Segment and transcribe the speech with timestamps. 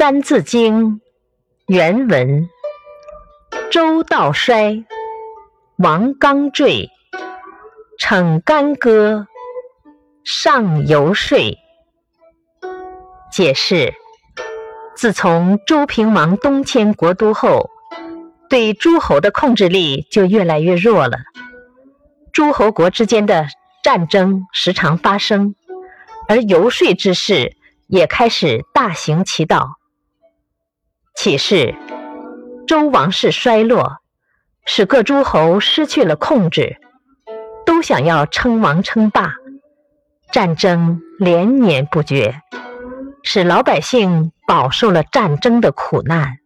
[0.00, 0.92] 三字经》
[1.66, 2.48] 原文：
[3.70, 4.82] 周道衰，
[5.76, 6.88] 王纲坠，
[7.98, 9.26] 逞干戈，
[10.24, 11.38] 上游说。
[13.30, 13.92] 解释：
[14.96, 17.68] 自从周平王东迁国都后，
[18.48, 21.18] 对诸侯的控制力就越来越弱了。
[22.32, 23.48] 诸侯国之间的
[23.82, 25.54] 战争时常发生，
[26.26, 27.54] 而游说之事
[27.86, 29.76] 也开始大行其道。
[31.14, 31.74] 启示，
[32.66, 33.98] 周王室衰落，
[34.64, 36.78] 使各诸侯失去了控制，
[37.66, 39.34] 都想要称王称霸，
[40.32, 42.40] 战争连年不绝，
[43.22, 46.38] 使老百姓饱受了战争的苦难。